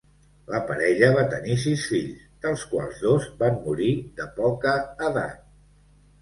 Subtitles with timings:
[0.51, 4.75] La parella va tenir sis fills, dels quals dos van morir de poca
[5.11, 5.47] edat.